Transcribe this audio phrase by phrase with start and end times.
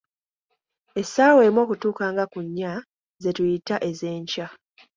[1.01, 2.71] Essaawa emu okutuuka nga ku nnya,
[3.21, 4.47] ze tuyita ez'enkya.